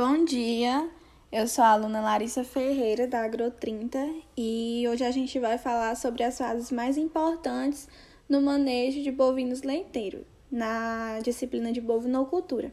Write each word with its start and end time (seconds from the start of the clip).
Bom 0.00 0.24
dia, 0.24 0.88
eu 1.32 1.48
sou 1.48 1.64
a 1.64 1.70
aluna 1.70 2.00
Larissa 2.00 2.44
Ferreira 2.44 3.08
da 3.08 3.28
Agro30 3.28 4.22
e 4.36 4.86
hoje 4.88 5.02
a 5.02 5.10
gente 5.10 5.40
vai 5.40 5.58
falar 5.58 5.96
sobre 5.96 6.22
as 6.22 6.38
fases 6.38 6.70
mais 6.70 6.96
importantes 6.96 7.88
no 8.28 8.40
manejo 8.40 9.02
de 9.02 9.10
bovinos 9.10 9.62
leiteiros, 9.62 10.22
na 10.52 11.18
disciplina 11.24 11.72
de 11.72 11.80
bovinocultura, 11.80 12.72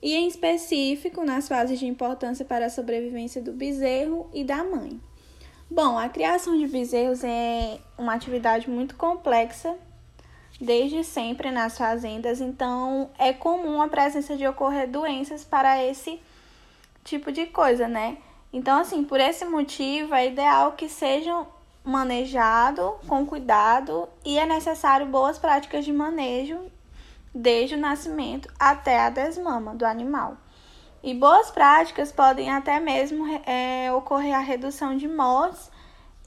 e 0.00 0.14
em 0.14 0.26
específico 0.26 1.22
nas 1.26 1.46
fases 1.46 1.78
de 1.78 1.84
importância 1.84 2.42
para 2.42 2.64
a 2.64 2.70
sobrevivência 2.70 3.42
do 3.42 3.52
bezerro 3.52 4.30
e 4.32 4.42
da 4.42 4.64
mãe. 4.64 4.98
Bom, 5.70 5.98
a 5.98 6.08
criação 6.08 6.56
de 6.56 6.66
bezerros 6.66 7.22
é 7.22 7.80
uma 7.98 8.14
atividade 8.14 8.70
muito 8.70 8.96
complexa 8.96 9.76
desde 10.58 11.04
sempre 11.04 11.50
nas 11.50 11.76
fazendas, 11.76 12.40
então 12.40 13.10
é 13.18 13.30
comum 13.30 13.82
a 13.82 13.88
presença 13.88 14.38
de 14.38 14.46
ocorrer 14.46 14.88
doenças 14.88 15.44
para 15.44 15.84
esse 15.84 16.18
tipo 17.04 17.32
de 17.32 17.46
coisa, 17.46 17.88
né? 17.88 18.18
Então, 18.52 18.78
assim, 18.80 19.04
por 19.04 19.20
esse 19.20 19.44
motivo, 19.44 20.14
é 20.14 20.26
ideal 20.26 20.72
que 20.72 20.88
sejam 20.88 21.46
manejado 21.84 22.94
com 23.08 23.26
cuidado 23.26 24.08
e 24.24 24.38
é 24.38 24.46
necessário 24.46 25.06
boas 25.06 25.38
práticas 25.38 25.84
de 25.84 25.92
manejo 25.92 26.58
desde 27.34 27.74
o 27.74 27.78
nascimento 27.78 28.48
até 28.58 29.00
a 29.00 29.10
desmama 29.10 29.74
do 29.74 29.84
animal. 29.84 30.36
E 31.02 31.14
boas 31.14 31.50
práticas 31.50 32.12
podem 32.12 32.50
até 32.50 32.78
mesmo 32.78 33.26
é, 33.44 33.92
ocorrer 33.92 34.34
a 34.34 34.40
redução 34.40 34.96
de 34.96 35.08
mortes 35.08 35.70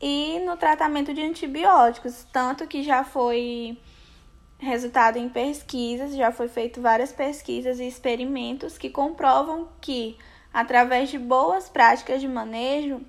e 0.02 0.40
no 0.40 0.58
tratamento 0.58 1.14
de 1.14 1.22
antibióticos, 1.22 2.26
tanto 2.32 2.68
que 2.68 2.84
já 2.84 3.04
foi 3.04 3.78
resultado 4.58 5.18
em 5.18 5.30
pesquisas, 5.30 6.16
já 6.16 6.32
foi 6.32 6.48
feito 6.48 6.82
várias 6.82 7.14
pesquisas 7.14 7.80
e 7.80 7.88
experimentos 7.88 8.78
que 8.78 8.90
comprovam 8.90 9.70
que, 9.80 10.18
através 10.56 11.10
de 11.10 11.20
boas 11.20 11.68
práticas 11.68 12.22
de 12.22 12.28
manejo, 12.28 13.02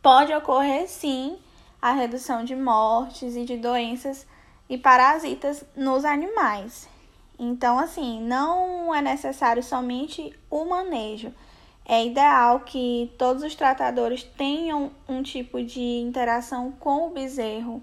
pode 0.00 0.32
ocorrer 0.32 0.88
sim 0.88 1.36
a 1.82 1.92
redução 1.92 2.44
de 2.44 2.54
mortes 2.54 3.36
e 3.36 3.44
de 3.44 3.58
doenças 3.58 4.26
e 4.68 4.78
parasitas 4.78 5.64
nos 5.76 6.04
animais. 6.04 6.88
Então, 7.38 7.78
assim, 7.78 8.22
não 8.22 8.94
é 8.94 9.02
necessário 9.02 9.62
somente 9.62 10.32
o 10.48 10.64
manejo. 10.64 11.34
É 11.84 12.06
ideal 12.06 12.60
que 12.60 13.12
todos 13.18 13.42
os 13.42 13.54
tratadores 13.54 14.22
tenham 14.22 14.92
um 15.06 15.22
tipo 15.22 15.62
de 15.62 15.80
interação 15.80 16.72
com 16.72 17.08
o 17.08 17.10
bezerro 17.10 17.82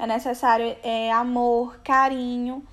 é 0.00 0.06
necessário 0.06 0.74
é, 0.82 1.12
amor, 1.12 1.78
carinho, 1.84 2.66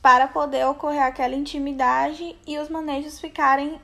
para 0.00 0.28
poder 0.28 0.64
ocorrer 0.64 1.02
aquela 1.02 1.34
intimidade 1.34 2.36
e 2.46 2.56
os 2.56 2.68
manejos 2.68 3.18
ficarem 3.18 3.80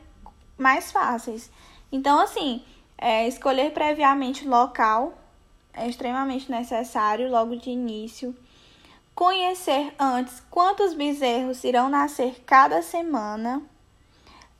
mais 0.58 0.92
fáceis. 0.92 1.50
Então, 1.90 2.20
assim, 2.20 2.62
é, 2.96 3.26
escolher 3.26 3.72
previamente 3.72 4.46
o 4.46 4.50
local 4.50 5.14
é 5.72 5.88
extremamente 5.88 6.50
necessário 6.50 7.30
logo 7.30 7.56
de 7.56 7.70
início. 7.70 8.36
Conhecer 9.14 9.94
antes 9.98 10.42
quantos 10.50 10.92
bezerros 10.94 11.64
irão 11.64 11.88
nascer 11.88 12.42
cada 12.44 12.82
semana. 12.82 13.62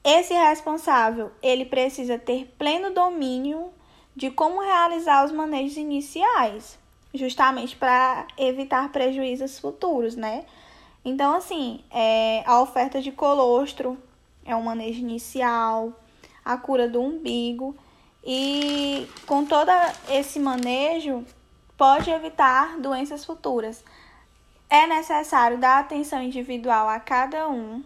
Esse 0.02 0.32
responsável, 0.32 1.32
ele 1.42 1.64
precisa 1.64 2.18
ter 2.18 2.54
pleno 2.56 2.90
domínio 2.90 3.70
de 4.14 4.30
como 4.30 4.60
realizar 4.60 5.24
os 5.24 5.32
manejos 5.32 5.76
iniciais 5.76 6.78
justamente 7.14 7.76
para 7.76 8.26
evitar 8.36 8.90
prejuízos 8.90 9.58
futuros, 9.58 10.14
né? 10.14 10.44
Então, 11.04 11.36
assim, 11.36 11.84
é, 11.90 12.42
a 12.46 12.60
oferta 12.60 13.00
de 13.00 13.10
colostro 13.10 13.96
é 14.48 14.56
um 14.56 14.62
manejo 14.62 15.00
inicial, 15.00 15.92
a 16.42 16.56
cura 16.56 16.88
do 16.88 17.00
umbigo, 17.00 17.76
e 18.24 19.06
com 19.26 19.44
todo 19.44 19.70
esse 20.08 20.40
manejo, 20.40 21.24
pode 21.76 22.10
evitar 22.10 22.78
doenças 22.78 23.24
futuras. 23.24 23.84
É 24.70 24.86
necessário 24.86 25.58
dar 25.58 25.78
atenção 25.78 26.22
individual 26.22 26.88
a 26.88 26.98
cada 26.98 27.48
um, 27.48 27.84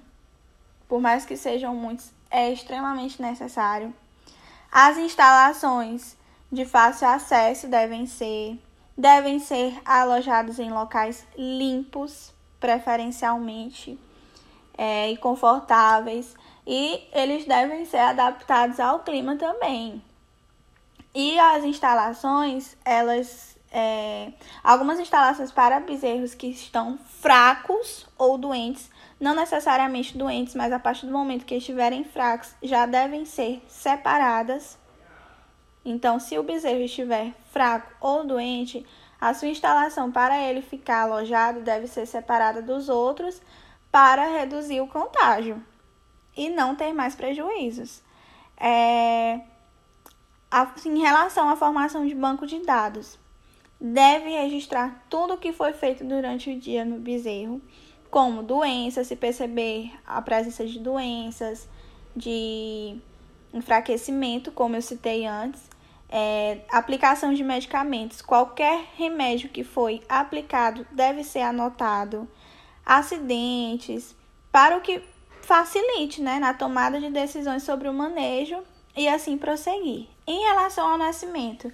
por 0.89 1.01
mais 1.01 1.25
que 1.25 1.37
sejam 1.37 1.75
muitos, 1.75 2.13
é 2.31 2.53
extremamente 2.53 3.21
necessário. 3.21 3.93
As 4.71 4.97
instalações 4.97 6.17
de 6.51 6.65
fácil 6.65 7.09
acesso 7.09 7.67
devem 7.67 8.07
ser 8.07 8.59
devem 8.97 9.41
ser 9.41 9.81
alojados 9.85 10.59
em 10.59 10.71
locais 10.71 11.27
limpos, 11.37 12.33
preferencialmente, 12.61 13.99
é, 14.77 15.11
e 15.11 15.17
confortáveis, 15.17 16.35
e 16.67 17.03
eles 17.13 17.45
devem 17.45 17.85
ser 17.85 17.99
adaptados 17.99 18.79
ao 18.81 19.01
clima 19.01 19.37
também. 19.37 20.03
E 21.15 21.39
as 21.39 21.65
instalações, 21.65 22.77
elas. 22.85 23.53
É, 23.75 24.31
algumas 24.63 25.01
instalações 25.01 25.51
para 25.51 25.81
bezerros 25.81 26.35
que 26.35 26.49
estão 26.49 26.99
fracos 26.99 28.07
ou 28.19 28.37
doentes, 28.37 28.91
não 29.19 29.35
necessariamente 29.35 30.17
doentes, 30.17 30.55
mas 30.55 30.71
a 30.73 30.79
partir 30.79 31.07
do 31.07 31.13
momento 31.13 31.47
que 31.47 31.55
estiverem 31.55 32.05
fracos, 32.05 32.55
já 32.63 32.85
devem 32.85 33.25
ser 33.25 33.65
separadas 33.67 34.79
então, 35.85 36.21
se 36.21 36.39
o 36.39 36.43
bezerro 36.43 36.81
estiver 36.81 37.33
fraco 37.51 37.93
ou 38.01 38.25
doente, 38.25 38.87
a 39.21 39.35
sua 39.35 39.49
instalação 39.49 40.13
para 40.13 40.39
ele 40.39 40.63
ficar 40.63 41.03
alojado 41.03 41.61
deve 41.61 41.89
ser 41.89 42.07
separada 42.07 42.63
dos 42.63 42.89
outros 42.89 43.41
para 43.93 44.39
reduzir 44.39 44.81
o 44.81 44.89
contágio 44.89 45.63
e 46.37 46.49
não 46.49 46.75
ter 46.75 46.93
mais 46.93 47.15
prejuízos. 47.15 48.03
É, 48.57 49.41
a, 50.51 50.73
em 50.85 50.99
relação 50.99 51.49
à 51.49 51.57
formação 51.57 52.07
de 52.07 52.15
banco 52.15 52.47
de 52.47 52.59
dados, 52.61 53.19
deve 53.81 54.31
registrar 54.31 55.05
tudo 55.11 55.35
o 55.35 55.39
que 55.39 55.53
foi 55.53 55.73
feito 55.73 56.05
durante 56.05 56.51
o 56.51 56.59
dia 56.59 56.85
no 56.85 56.99
bezerro, 56.99 57.61
como 58.11 58.43
doenças, 58.43 59.07
se 59.07 59.17
perceber 59.17 59.93
a 60.07 60.23
presença 60.23 60.67
de 60.67 60.79
doenças, 60.79 61.69
de 62.15 62.97
enfraquecimento, 63.53 64.53
como 64.53 64.77
eu 64.77 64.83
citei 64.83 65.27
antes, 65.27 65.63
é, 66.09 66.61
aplicação 66.71 67.33
de 67.33 67.43
medicamentos. 67.43 68.21
Qualquer 68.23 68.85
remédio 68.97 69.49
que 69.49 69.65
foi 69.65 70.03
aplicado 70.09 70.87
deve 70.93 71.25
ser 71.25 71.41
anotado. 71.41 72.29
Acidentes, 72.85 74.15
para 74.51 74.77
o 74.77 74.81
que 74.81 75.03
facilite 75.43 76.23
né, 76.23 76.39
na 76.39 76.55
tomada 76.55 77.01
de 77.01 77.11
decisões 77.11 77.63
sobre 77.63 77.89
o 77.89 77.95
manejo 77.95 78.63
e 78.97 79.09
assim 79.09 79.37
prosseguir. 79.37 80.07
Em 80.27 80.45
relação 80.45 80.89
ao 80.89 80.99
nascimento, 80.99 81.73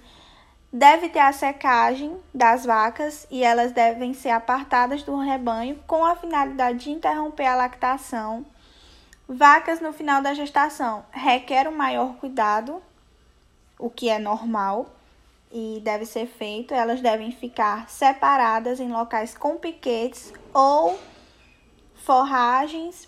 deve 0.71 1.09
ter 1.09 1.19
a 1.19 1.31
secagem 1.31 2.17
das 2.33 2.65
vacas 2.65 3.27
e 3.29 3.43
elas 3.43 3.71
devem 3.71 4.13
ser 4.13 4.29
apartadas 4.29 5.03
do 5.03 5.17
rebanho 5.17 5.79
com 5.87 6.05
a 6.05 6.15
finalidade 6.15 6.79
de 6.79 6.91
interromper 6.91 7.45
a 7.45 7.55
lactação. 7.55 8.45
Vacas 9.27 9.79
no 9.79 9.93
final 9.93 10.21
da 10.21 10.33
gestação 10.33 11.05
requer 11.11 11.67
um 11.67 11.75
maior 11.75 12.15
cuidado 12.15 12.81
o 13.77 13.89
que 13.89 14.09
é 14.09 14.19
normal 14.19 14.87
e 15.51 15.79
deve 15.83 16.05
ser 16.05 16.27
feito. 16.27 16.73
Elas 16.73 17.01
devem 17.01 17.31
ficar 17.31 17.89
separadas 17.89 18.79
em 18.79 18.91
locais 18.91 19.37
com 19.37 19.57
piquetes 19.57 20.33
ou 20.53 20.99
forragens, 21.95 23.07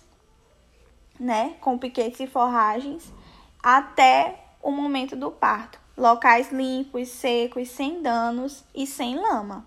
né? 1.18 1.54
Com 1.60 1.78
piquetes 1.78 2.20
e 2.20 2.26
forragens 2.26 3.12
até 3.62 4.38
o 4.62 4.70
momento 4.70 5.16
do 5.16 5.30
parto. 5.30 5.78
Locais 5.96 6.50
limpos, 6.50 7.08
secos, 7.08 7.68
sem 7.68 8.02
danos 8.02 8.64
e 8.74 8.86
sem 8.86 9.16
lama. 9.16 9.66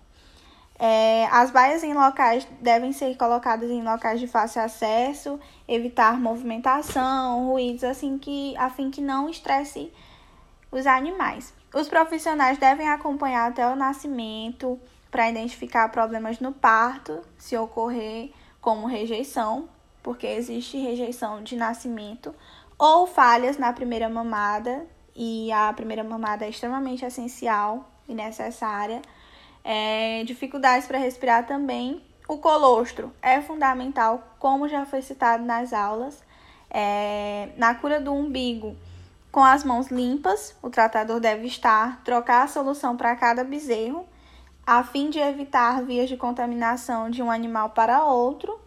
É, 0.78 1.26
as 1.30 1.50
baias 1.50 1.82
em 1.82 1.94
locais 1.94 2.46
devem 2.60 2.92
ser 2.92 3.16
colocadas 3.16 3.70
em 3.70 3.82
locais 3.82 4.20
de 4.20 4.26
fácil 4.26 4.60
acesso, 4.60 5.40
evitar 5.66 6.20
movimentação, 6.20 7.46
ruídos, 7.46 7.82
assim 7.82 8.18
que 8.18 8.54
a 8.58 8.68
fim 8.68 8.90
que 8.90 9.00
não 9.00 9.28
estresse 9.28 9.90
os 10.70 10.86
animais. 10.86 11.54
Os 11.74 11.88
profissionais 11.88 12.58
devem 12.58 12.88
acompanhar 12.88 13.50
até 13.50 13.66
o 13.66 13.76
nascimento 13.76 14.78
para 15.10 15.28
identificar 15.30 15.88
problemas 15.90 16.40
no 16.40 16.52
parto, 16.52 17.22
se 17.38 17.56
ocorrer 17.56 18.30
como 18.60 18.86
rejeição, 18.86 19.68
porque 20.02 20.26
existe 20.26 20.78
rejeição 20.78 21.42
de 21.42 21.56
nascimento, 21.56 22.34
ou 22.78 23.06
falhas 23.06 23.58
na 23.58 23.72
primeira 23.72 24.08
mamada, 24.08 24.86
e 25.14 25.50
a 25.50 25.72
primeira 25.72 26.04
mamada 26.04 26.44
é 26.44 26.50
extremamente 26.50 27.04
essencial 27.04 27.90
e 28.06 28.14
necessária. 28.14 29.00
É, 29.64 30.22
dificuldades 30.24 30.86
para 30.86 30.98
respirar 30.98 31.46
também. 31.46 32.04
O 32.28 32.38
colostro 32.38 33.12
é 33.22 33.40
fundamental, 33.40 34.22
como 34.38 34.68
já 34.68 34.84
foi 34.84 35.00
citado 35.00 35.44
nas 35.44 35.72
aulas. 35.72 36.22
É, 36.68 37.48
na 37.56 37.74
cura 37.74 38.00
do 38.00 38.12
umbigo, 38.12 38.76
com 39.32 39.42
as 39.42 39.64
mãos 39.64 39.88
limpas, 39.88 40.56
o 40.60 40.68
tratador 40.68 41.20
deve 41.20 41.46
estar, 41.46 42.02
trocar 42.04 42.42
a 42.42 42.48
solução 42.48 42.96
para 42.96 43.14
cada 43.16 43.44
bezerro, 43.44 44.06
a 44.66 44.82
fim 44.82 45.10
de 45.10 45.18
evitar 45.20 45.82
vias 45.84 46.08
de 46.08 46.16
contaminação 46.16 47.08
de 47.08 47.22
um 47.22 47.30
animal 47.30 47.70
para 47.70 48.04
outro. 48.04 48.58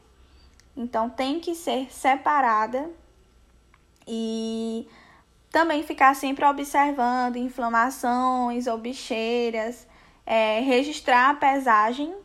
Então, 0.75 1.09
tem 1.09 1.39
que 1.39 1.53
ser 1.53 1.91
separada. 1.91 2.89
E 4.07 4.87
Também 5.51 5.81
ficar 5.81 6.15
sempre 6.15 6.45
observando 6.45 7.37
inflamações 7.37 8.67
ou 8.67 8.77
bicheiras, 8.77 9.87
é, 10.25 10.59
registrar 10.59 11.31
a 11.31 11.33
pesagem, 11.33 12.15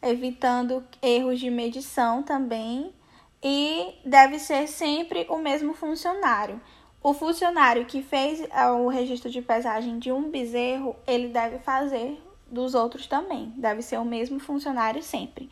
evitando 0.00 0.82
erros 1.02 1.38
de 1.38 1.50
medição 1.50 2.22
também, 2.22 2.92
e 3.42 3.94
deve 4.04 4.38
ser 4.38 4.66
sempre 4.66 5.26
o 5.28 5.36
mesmo 5.36 5.74
funcionário. 5.74 6.58
O 7.02 7.12
funcionário 7.12 7.84
que 7.84 8.02
fez 8.02 8.40
é, 8.50 8.66
o 8.70 8.88
registro 8.88 9.30
de 9.30 9.42
pesagem 9.42 9.98
de 9.98 10.10
um 10.10 10.30
bezerro, 10.30 10.96
ele 11.06 11.28
deve 11.28 11.58
fazer 11.58 12.18
dos 12.52 12.74
outros 12.74 13.06
também. 13.06 13.52
Deve 13.56 13.80
ser 13.82 13.98
o 13.98 14.04
mesmo 14.04 14.38
funcionário 14.38 15.02
sempre. 15.02 15.50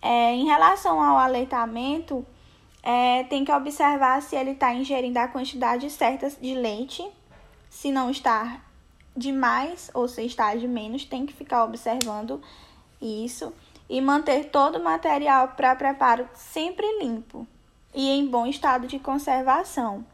É, 0.00 0.34
em 0.34 0.44
relação 0.44 1.02
ao 1.02 1.16
aleitamento, 1.16 2.24
é, 2.82 3.24
tem 3.24 3.44
que 3.44 3.50
observar 3.50 4.20
se 4.20 4.36
ele 4.36 4.50
está 4.50 4.74
ingerindo 4.74 5.18
a 5.18 5.26
quantidade 5.26 5.88
certa 5.90 6.28
de 6.28 6.54
leite. 6.54 7.02
Se 7.70 7.90
não 7.90 8.10
está 8.10 8.60
demais 9.16 9.90
ou 9.94 10.06
se 10.06 10.22
está 10.22 10.54
de 10.54 10.68
menos, 10.68 11.06
tem 11.06 11.24
que 11.24 11.32
ficar 11.32 11.64
observando 11.64 12.42
isso. 13.00 13.52
E 13.88 14.00
manter 14.00 14.50
todo 14.50 14.78
o 14.78 14.84
material 14.84 15.48
para 15.48 15.74
preparo 15.74 16.28
sempre 16.34 16.86
limpo 16.98 17.46
e 17.94 18.10
em 18.10 18.26
bom 18.26 18.46
estado 18.46 18.86
de 18.86 18.98
conservação. 18.98 20.04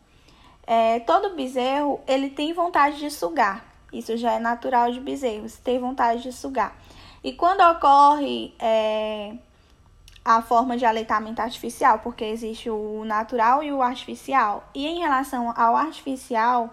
É, 0.67 1.01
todo 1.01 1.35
bezerro 1.35 2.01
ele 2.07 2.31
tem 2.31 2.53
vontade 2.53 2.99
de 2.99 3.11
sugar. 3.11 3.70
Isso 3.93 4.17
já 4.17 4.33
é 4.33 4.39
natural 4.39 4.91
de 4.93 5.01
bezerros, 5.01 5.57
ter 5.57 5.79
vontade 5.79 6.23
de 6.23 6.33
sugar. 6.33 6.77
E 7.23 7.33
quando 7.33 7.61
ocorre 7.61 8.55
é, 8.59 9.35
a 10.25 10.43
forma 10.43 10.77
de 10.77 10.85
aleitamento 10.85 11.41
artificial, 11.41 11.99
porque 11.99 12.25
existe 12.25 12.71
o 12.71 13.05
natural 13.05 13.63
e 13.63 13.73
o 13.73 13.83
artificial. 13.83 14.69
E 14.75 14.87
em 14.87 15.01
relação 15.01 15.53
ao 15.57 15.77
artificial, 15.77 16.71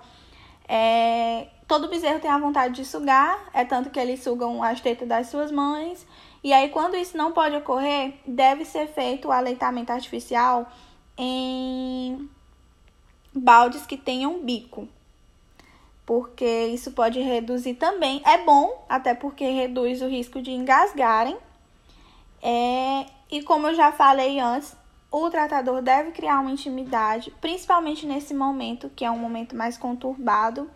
é, 0.67 1.47
todo 1.67 1.89
bezerro 1.89 2.19
tem 2.19 2.29
a 2.29 2.37
vontade 2.37 2.75
de 2.75 2.85
sugar, 2.85 3.49
é 3.53 3.65
tanto 3.65 3.89
que 3.89 3.99
eles 3.99 4.21
sugam 4.21 4.61
as 4.61 4.79
tetas 4.79 5.07
das 5.07 5.27
suas 5.27 5.51
mães. 5.51 6.05
E 6.43 6.53
aí, 6.53 6.69
quando 6.69 6.95
isso 6.95 7.17
não 7.17 7.31
pode 7.31 7.55
ocorrer, 7.55 8.13
deve 8.25 8.63
ser 8.63 8.87
feito 8.87 9.27
o 9.27 9.31
aleitamento 9.31 9.91
artificial 9.91 10.67
em 11.17 12.29
baldes 13.33 13.85
que 13.85 13.97
tenham 13.97 14.39
bico, 14.43 14.87
porque 16.07 16.67
isso 16.67 16.91
pode 16.91 17.19
reduzir 17.19 17.73
também. 17.73 18.21
É 18.25 18.37
bom, 18.37 18.85
até 18.87 19.13
porque 19.13 19.43
reduz 19.49 20.01
o 20.01 20.07
risco 20.07 20.41
de 20.41 20.51
engasgarem. 20.51 21.37
É, 22.41 23.05
e 23.29 23.43
como 23.43 23.67
eu 23.67 23.75
já 23.75 23.91
falei 23.91 24.39
antes, 24.39 24.73
o 25.11 25.29
tratador 25.29 25.81
deve 25.81 26.11
criar 26.11 26.39
uma 26.39 26.49
intimidade, 26.49 27.29
principalmente 27.41 28.05
nesse 28.05 28.33
momento, 28.33 28.89
que 28.95 29.03
é 29.03 29.11
um 29.11 29.19
momento 29.19 29.53
mais 29.53 29.77
conturbado, 29.77 30.71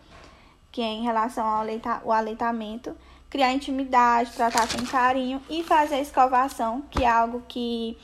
que 0.70 0.82
é 0.82 0.84
em 0.84 1.02
relação 1.02 1.46
ao, 1.46 1.60
aleita, 1.62 2.02
aleitamento. 2.06 2.94
Criar 3.30 3.54
intimidade, 3.54 4.32
tratar 4.32 4.68
com 4.68 4.84
carinho 4.84 5.40
e 5.48 5.62
fazer 5.62 5.94
a 5.94 6.00
escovação, 6.00 6.82
que 6.90 7.04
é 7.04 7.08
algo 7.08 7.42
que 7.48 7.96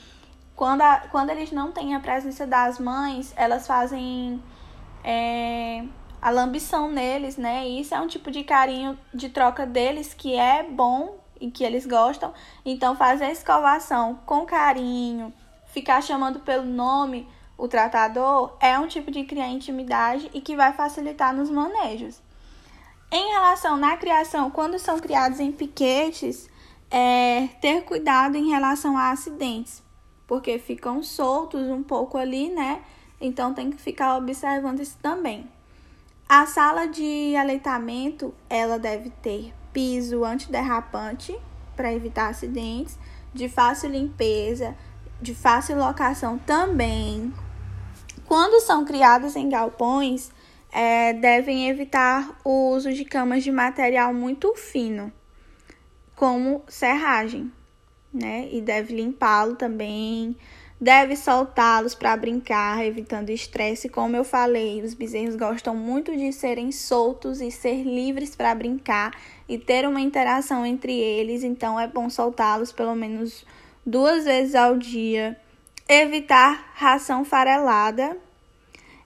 quando, 0.56 0.80
a, 0.80 1.00
quando 1.10 1.28
eles 1.28 1.52
não 1.52 1.72
têm 1.72 1.94
a 1.94 2.00
presença 2.00 2.46
das 2.46 2.78
mães, 2.78 3.34
elas 3.36 3.66
fazem 3.66 4.42
é, 5.04 5.84
a 6.20 6.30
lambição 6.30 6.88
neles, 6.90 7.36
né? 7.36 7.66
Isso 7.66 7.94
é 7.94 8.00
um 8.00 8.06
tipo 8.06 8.30
de 8.30 8.44
carinho 8.44 8.98
de 9.12 9.28
troca 9.28 9.66
deles 9.66 10.14
que 10.14 10.34
é 10.34 10.62
bom 10.62 11.18
e 11.40 11.50
que 11.50 11.64
eles 11.64 11.86
gostam. 11.86 12.32
Então, 12.64 12.96
fazer 12.96 13.26
a 13.26 13.32
escovação 13.32 14.18
com 14.26 14.44
carinho, 14.44 15.32
ficar 15.66 16.02
chamando 16.02 16.40
pelo 16.40 16.64
nome 16.64 17.28
o 17.56 17.66
tratador 17.66 18.56
é 18.60 18.78
um 18.78 18.86
tipo 18.86 19.10
de 19.10 19.24
criar 19.24 19.48
intimidade 19.48 20.30
e 20.32 20.40
que 20.40 20.56
vai 20.56 20.72
facilitar 20.72 21.34
nos 21.34 21.50
manejos. 21.50 22.22
Em 23.10 23.32
relação 23.32 23.76
na 23.76 23.96
criação, 23.96 24.50
quando 24.50 24.78
são 24.78 24.98
criados 25.00 25.40
em 25.40 25.50
piquetes, 25.50 26.48
é 26.90 27.48
ter 27.60 27.82
cuidado 27.82 28.36
em 28.36 28.48
relação 28.48 28.96
a 28.96 29.10
acidentes 29.10 29.82
porque 30.28 30.58
ficam 30.58 31.02
soltos 31.02 31.66
um 31.68 31.82
pouco 31.82 32.18
ali, 32.18 32.50
né? 32.50 32.82
Então 33.18 33.54
tem 33.54 33.70
que 33.70 33.78
ficar 33.78 34.16
observando 34.16 34.80
isso 34.80 34.96
também. 35.02 35.50
A 36.28 36.44
sala 36.44 36.86
de 36.86 37.34
aleitamento, 37.36 38.34
ela 38.50 38.78
deve 38.78 39.08
ter 39.08 39.54
piso 39.72 40.26
antiderrapante 40.26 41.34
para 41.75 41.90
evitar 41.94 42.28
acidentes, 42.28 42.98
de 43.32 43.48
fácil 43.48 43.88
limpeza, 43.88 44.76
de 45.22 45.34
fácil 45.34 45.78
locação 45.78 46.36
também. 46.36 47.32
Quando 48.26 48.60
são 48.60 48.84
criadas 48.84 49.36
em 49.36 49.48
galpões, 49.48 50.30
é, 50.70 51.14
devem 51.14 51.70
evitar 51.70 52.38
o 52.44 52.72
uso 52.72 52.92
de 52.92 53.06
camas 53.06 53.42
de 53.42 53.50
material 53.50 54.12
muito 54.12 54.54
fino, 54.54 55.10
como 56.14 56.62
serragem, 56.69 57.50
né? 58.12 58.50
E 58.52 58.60
deve 58.60 58.94
limpá-lo 58.94 59.56
também. 59.56 60.36
Deve 60.80 61.16
soltá-los 61.16 61.92
para 61.92 62.16
brincar, 62.16 62.86
evitando 62.86 63.30
estresse. 63.30 63.88
Como 63.88 64.14
eu 64.14 64.22
falei, 64.22 64.80
os 64.80 64.94
bezerros 64.94 65.34
gostam 65.34 65.75
muito 65.75 66.16
de 66.16 66.32
serem 66.32 66.70
soltos 66.70 67.40
e 67.40 67.50
ser 67.50 67.82
livres 67.82 68.36
para 68.36 68.54
brincar 68.54 69.12
e 69.48 69.58
ter 69.58 69.88
uma 69.88 70.00
interação 70.00 70.64
entre 70.64 70.92
eles. 70.92 71.42
Então, 71.42 71.80
é 71.80 71.88
bom 71.88 72.08
soltá-los 72.08 72.70
pelo 72.70 72.94
menos 72.94 73.44
duas 73.84 74.25
vezes 74.25 74.54
ao 74.54 74.78
dia. 74.78 75.36
Evitar 75.88 76.70
ração 76.75 77.25
farelada. 77.25 78.16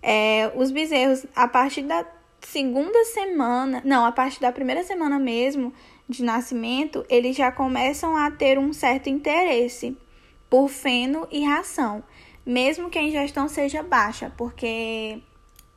É, 0.02 0.52
os 0.54 0.70
bezerros, 0.70 1.24
a 1.34 1.48
partir 1.48 1.84
da 1.84 2.04
segunda 2.42 3.02
semana, 3.06 3.80
não, 3.82 4.04
a 4.04 4.12
partir 4.12 4.40
da 4.40 4.52
primeira 4.52 4.82
semana 4.82 5.19
mesmo, 5.19 5.72
de 6.06 6.22
nascimento, 6.22 7.02
eles 7.08 7.34
já 7.34 7.50
começam 7.50 8.14
a 8.14 8.30
ter 8.30 8.58
um 8.58 8.74
certo 8.74 9.08
interesse 9.08 9.96
por 10.52 10.69
feno 10.69 11.26
e 11.31 11.46
ração, 11.46 12.04
mesmo 12.44 12.90
que 12.90 12.99
a 12.99 13.02
ingestão 13.02 13.49
seja 13.49 13.82
baixa, 13.82 14.31
porque 14.37 15.19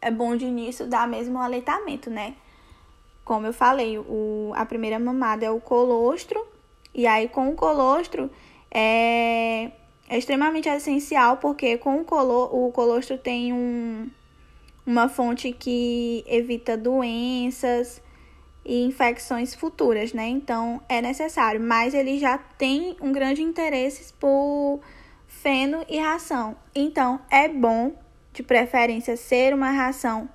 é 0.01 0.12
bom 0.12 0.36
de 0.36 0.44
início 0.44 0.86
dar 0.86 1.07
mesmo 1.07 1.39
o 1.39 1.42
aleitamento, 1.42 2.10
né? 2.10 2.36
Como 3.24 3.48
eu 3.48 3.54
falei, 3.54 3.98
o, 3.98 4.51
a 4.54 4.66
primeira 4.66 5.00
mamada 5.00 5.45
é 5.45 5.50
o 5.50 5.62
colostro, 5.62 6.45
e 6.94 7.07
aí 7.07 7.30
com 7.30 7.48
o 7.48 7.56
colostro 7.56 8.30
é, 8.69 9.72
é 10.10 10.18
extremamente 10.18 10.68
essencial, 10.68 11.38
porque 11.38 11.78
com 11.78 12.01
o, 12.01 12.04
colo, 12.04 12.50
o 12.51 12.69
colostro 12.74 13.18
tem 13.18 13.54
um, 13.54 14.10
uma 14.86 15.07
fonte 15.07 15.54
que 15.54 16.21
evita 16.28 16.76
doenças, 16.76 18.02
e 18.66 18.84
infecções 18.84 19.54
futuras, 19.54 20.12
né? 20.12 20.28
Então 20.28 20.81
é 20.90 21.02
necessário, 21.02 21.62
mas 21.62 21.94
ele 21.94 22.18
já 22.18 22.38
tem 22.38 22.98
um 23.00 23.12
grande 23.12 23.44
interesse 23.44 24.12
por 24.14 24.80
feno 25.28 25.86
e 25.88 26.00
ração. 26.00 26.56
Então 26.74 27.22
é 27.30 27.48
bom, 27.48 27.94
de 28.34 28.42
preferência, 28.42 29.16
ser 29.16 29.54
uma 29.54 29.69
ração 29.69 30.28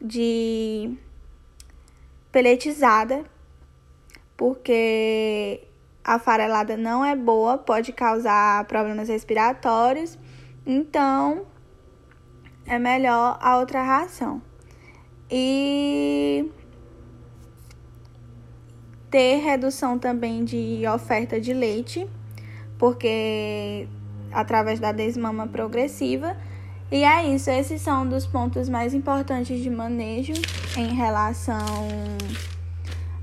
de 0.00 0.96
peletizada, 2.30 3.24
porque 4.36 5.64
a 6.04 6.18
farelada 6.18 6.76
não 6.76 7.04
é 7.04 7.16
boa, 7.16 7.58
pode 7.58 7.92
causar 7.92 8.64
problemas 8.66 9.08
respiratórios. 9.08 10.16
Então 10.64 11.46
é 12.64 12.78
melhor 12.78 13.38
a 13.40 13.58
outra 13.58 13.82
ração. 13.82 14.40
E 15.28 16.50
ter 19.10 19.38
redução 19.38 19.98
também 19.98 20.44
de 20.44 20.82
oferta 20.86 21.40
de 21.40 21.52
leite, 21.52 22.06
porque 22.78 23.88
através 24.32 24.78
da 24.78 24.92
desmama 24.92 25.46
progressiva. 25.46 26.36
E 26.90 27.04
é 27.04 27.26
isso, 27.26 27.50
esses 27.50 27.80
são 27.82 28.08
dos 28.08 28.26
pontos 28.26 28.68
mais 28.68 28.94
importantes 28.94 29.60
de 29.62 29.70
manejo 29.70 30.32
em 30.76 30.94
relação 30.94 31.58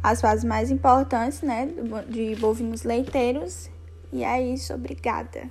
às 0.02 0.22
fases 0.22 0.46
mais 0.46 0.72
importantes, 0.72 1.42
né, 1.42 1.70
de 2.08 2.36
bovinos 2.36 2.84
leiteiros. 2.84 3.70
E 4.12 4.24
é 4.24 4.42
isso, 4.42 4.74
obrigada. 4.74 5.50